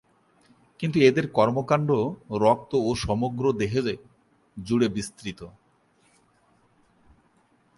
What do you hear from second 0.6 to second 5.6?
কিন্তু এদের কর্মকাণ্ড রক্ত ও সমগ্র দেহে জুড়ে বিস্তৃত।